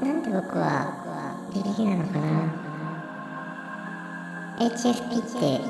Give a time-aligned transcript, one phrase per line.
[0.00, 2.26] なんで僕はビビリなのかな。
[4.58, 5.60] HSP って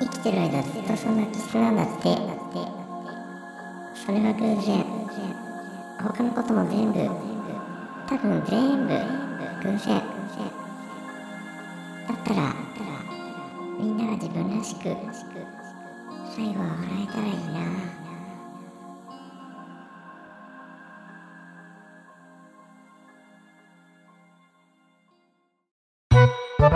[0.00, 2.16] 生きてる間ずっとそんな気質なんだって。
[3.94, 4.84] それは偶然。
[6.02, 6.98] 他のことも全部。
[8.08, 8.94] 多分全部
[9.62, 10.02] 偶然。
[12.08, 12.52] だったら
[13.78, 14.96] みんなが自分らしく
[16.34, 18.01] 最後は笑えたらいいな。
[26.62, 26.68] は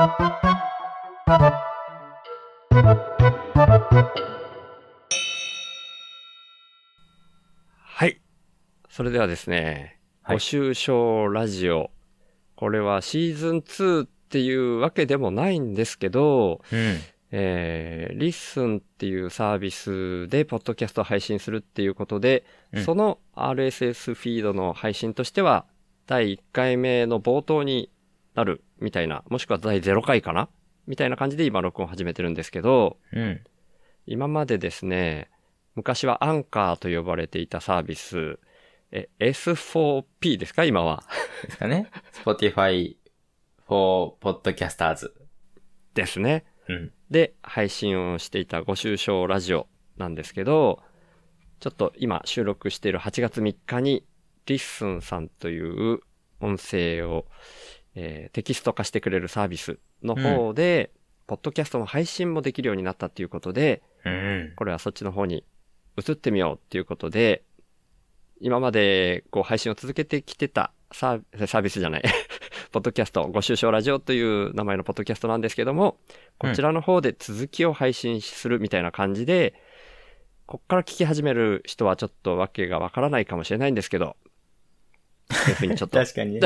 [8.07, 8.21] い。
[8.89, 11.93] それではですね、はい続ごシュウ笑ラジオ。
[12.57, 16.97] これはシーズン2っていうわけでもないんですけど、うん。
[17.31, 25.65] えー、リッスンっていうサービスでポッドキャストを配信するっていうことで、うんその RSS フィードの配信としては、
[26.09, 27.89] 第1回目の冒頭に
[28.37, 30.49] なるみたいな、もしくは第0回かな？
[30.87, 33.41] みたいな感じで今録音を始めてるんですけど、うん。
[34.07, 35.31] 今までですね、
[35.75, 38.39] 昔はアンカーと呼ばれていたサービス、
[38.93, 40.65] え、S4P ですか？
[40.65, 41.03] 今は。
[41.43, 41.91] ですかね。
[42.25, 42.97] Spotify
[43.67, 45.11] for Podcasters。
[45.95, 46.45] ですね。
[46.69, 46.93] うん。
[47.11, 50.83] で、配信をしていたご愁傷ラジオなんですけど、
[51.59, 54.05] ちょっと今収録している8月3日に、
[54.47, 56.01] リッスンさんという
[56.41, 57.27] 音声を、
[57.97, 60.91] えーテキスト化してくれるサービスの方で、
[61.27, 64.53] ポッドキャストの配信もできるようになったっていうことで、うん。
[64.57, 65.45] これはそっちの方に
[65.99, 67.43] 移ってみようっていうことで、
[68.41, 72.03] 今までこう配信を続けてきてたサーサービスじゃない、
[72.71, 75.99] ポッドキャスト、ごシュウ笑ラジオという名前のポッドキャストなんですけども、
[76.39, 79.55] こちらの方で続きを配信するみたいな感じで、
[80.45, 84.17] こっから聞き始める人はちょっとわけがわからないかもしれないんですけど、
[85.31, 86.41] いうふうにちょっと確かにね。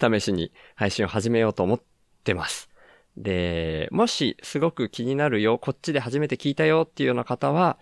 [0.00, 1.82] 試しに配信を始めようと思っ
[2.24, 2.68] てます。
[3.16, 7.78] で、もしすごく気になるよ、こっちで初めて聞いたよっていうような方は、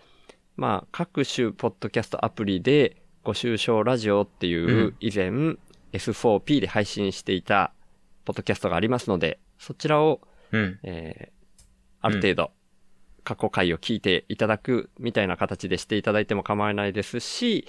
[0.57, 5.29] まあ、各種ポッドキャストアプリで、ご愁傷ラジオっていううん以前、
[5.93, 7.71] S4P で配信していた
[8.25, 10.21] ポッドキャストがありますので、そちらを、
[10.51, 10.79] うん。
[10.83, 11.41] えー
[12.01, 12.51] ある程度、
[13.23, 17.67] 過去回を聞いていただくみたいな形でしていただいても構わないですし、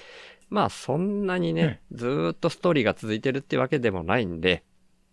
[0.53, 4.65] まあそんなにね、ずーっとストーリーが続いてるってわけでもないんで、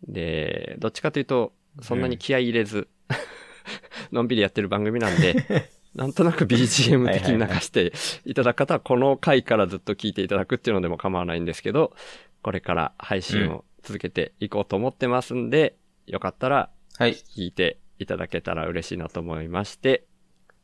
[0.06, 2.90] で、どっちかというと、そんなに気合い入れず、
[4.12, 7.94] のんびりやってる番組なんで、 なんとなく BGM 的に流して
[8.26, 11.96] いただく方は、この回からずっと聞いていただくっていうのでも構わないんですけど、
[12.42, 17.14] これから配信を続けていこうと思ってますんで、よかったらはい。
[17.14, 20.04] 聞いていただけたら嬉しいなと思いまして、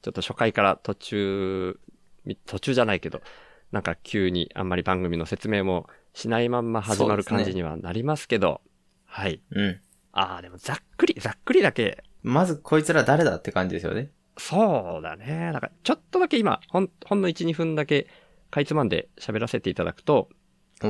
[0.01, 1.79] ちょっと初回から途中、
[2.25, 3.21] み途中じゃないけど、
[3.71, 8.61] なんか急にあんまり番組の説明もしないまんま始まる感じにはなりますけど、
[9.05, 9.41] はい。
[9.51, 9.79] うん。
[10.11, 14.11] ああ、でもざっくり、ざっくりだけ、まずこいつら誰だって感じですよね。
[14.37, 15.51] そうだね。
[15.51, 18.07] なんかちょっとだけ今、ほん、ほんの1、2分だけ、
[18.49, 20.29] かいつまんで喋らせていただくと、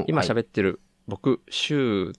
[0.08, 2.14] 今はい喋ってる僕、シューっ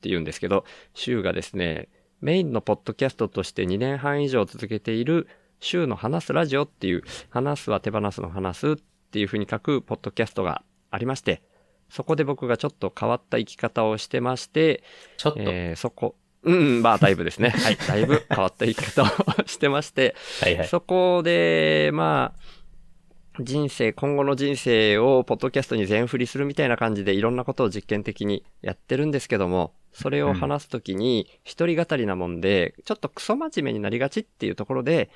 [0.00, 0.64] て言うんですけど、
[0.94, 1.88] シューがですね、
[2.20, 5.28] メインのポッドキャストとして2年半以上続けている、
[5.60, 8.76] シューの話すラジオっていう、話すは手放すの話すっ
[9.14, 11.40] ていう風に書くポッドキャストがありまして、
[11.88, 14.82] そこで僕がちょっと変わった生き方をしてまして、
[15.18, 15.38] ちょっと。
[15.40, 17.50] えーそこ、うんうん、まあ、だいぶですね。
[17.56, 19.06] はい、だいぶ変わった生き方を
[19.46, 20.68] してまして、はいはい。
[20.68, 35.08] そこで、まあ、人生、今後の人生をポッドキャストに全振りするみたいな感じでいろんなことを実験的にやってるんですけども、それを話すときに一人語りなもんで、ちょっとクソ真面目になりがちっていうところで、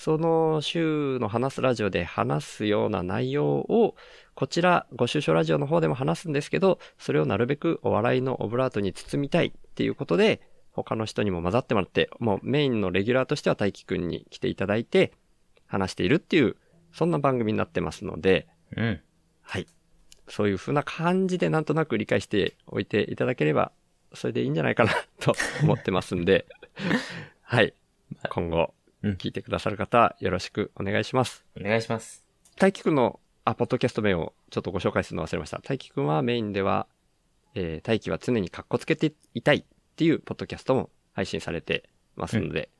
[0.00, 3.96] その週の話すラジオで話すような内容を、
[4.34, 10.40] こちら、ご愁傷ラジオの方でも話すんですけど、それをなるべくお笑いのオブラートに包みたいっていうことで、
[10.72, 15.12] 他の人にも混ざってもらって、もうメインのレギュラーとしては大輝くんに来ていただいて、
[15.66, 16.56] 話しているっていう、
[16.94, 19.00] そんな番組になってますので、うん。
[19.42, 19.66] はい。
[20.28, 23.70] そういう風な感じでなんとなく理解しておいていただければ、
[24.14, 26.46] それでいいんじゃないかなと思ってますんで、
[27.42, 27.74] はい。
[28.30, 31.44] 今後、うん聞いてくださる方、よろしくお願いします。
[31.58, 32.24] お願いします。
[32.58, 35.60] 大輝くんの、あ、ポッドキャスト名をちょっとご紹介するの忘れました。
[35.62, 36.86] 大輝くんはメインでは、
[37.54, 39.64] えー、大輝は常に格好つけていたいっ
[39.96, 42.70] ていうポッドキャストも配信されてますので、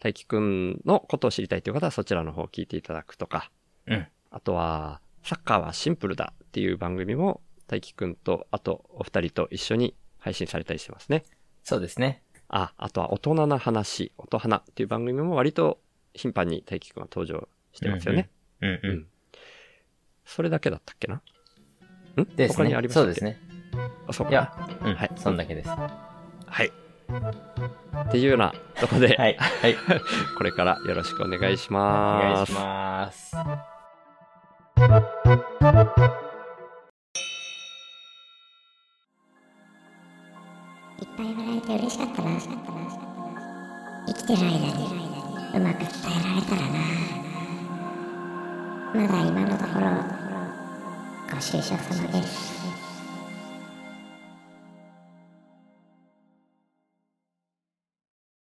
[0.00, 3.50] 大輝くんのことを知りたいという方はそちらの方を聞いていただくとか、
[3.86, 4.06] うん。
[4.30, 11.24] あとは、サッカーはシンプルだっていう番組も、大輝くんと、あとお二人と一緒に配信されたりしてますね。
[11.64, 12.22] そうですね。
[12.48, 15.78] あ、あとは大人な話、音花っていう番組も割と
[16.14, 18.30] 頻繁に大輝くんは登場してますよね。
[18.60, 19.06] うんううんん。
[20.24, 21.16] それだけだったっけな？
[21.16, 21.22] ん？
[22.36, 22.56] ですね。
[22.56, 23.06] 他にありましたっけ？
[23.06, 23.38] そうですね。
[24.08, 24.52] あそうかいや、
[24.82, 25.68] うん、はいそんだけです。
[25.68, 25.88] は
[26.46, 26.72] はい。
[28.08, 29.16] っていうようなとこで、い。
[29.16, 29.36] はい。
[30.36, 32.54] これからよろしくお願いしおます。
[32.54, 33.38] 願いしま
[36.18, 36.27] す。
[41.00, 42.30] いっぱい笑えて嬉しかったな。
[44.08, 44.84] 生きてる間に
[45.54, 46.78] うまく伝えられたらな。
[48.94, 49.86] まだ今のところ
[51.30, 52.87] ご愁傷様です。